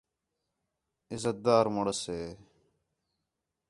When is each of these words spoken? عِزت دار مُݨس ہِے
عِزت 1.11 1.37
دار 1.45 1.65
مُݨس 1.75 2.01
ہِے 2.13 2.23